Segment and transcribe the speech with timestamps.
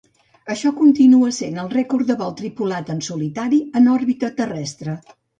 [0.51, 4.97] Això continua sent el rècord del vol tripulat en solitari en òrbita terrestre.